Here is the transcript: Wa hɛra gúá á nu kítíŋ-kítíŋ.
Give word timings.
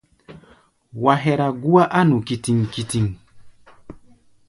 Wa 1.03 1.13
hɛra 1.23 1.47
gúá 1.61 1.83
á 1.97 2.01
nu 2.09 2.15
kítíŋ-kítíŋ. 2.27 3.05